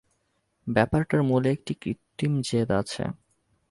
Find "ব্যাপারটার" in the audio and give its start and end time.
0.67-1.21